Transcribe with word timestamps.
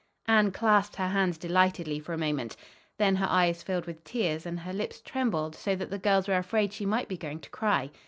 Anne 0.25 0.49
clasped 0.49 0.95
her 0.95 1.09
hands 1.09 1.37
delightedly 1.37 1.99
for 1.99 2.11
a 2.11 2.17
moment. 2.17 2.57
Then 2.97 3.17
her 3.17 3.27
eyes 3.29 3.61
filled 3.61 3.85
with 3.85 4.03
tears 4.03 4.47
and 4.47 4.61
her 4.61 4.73
lips 4.73 4.99
trembled 4.99 5.53
so 5.53 5.75
that 5.75 5.91
the 5.91 5.99
girls 5.99 6.27
were 6.27 6.37
afraid 6.37 6.73
she 6.73 6.87
might 6.87 7.07
be 7.07 7.17
going 7.17 7.39
to 7.39 7.49
cry. 7.51 7.91